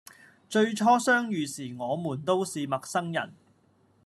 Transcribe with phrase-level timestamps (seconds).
[0.49, 3.35] 最初相遇時我們都是陌生人